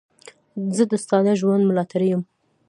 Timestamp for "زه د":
0.75-0.93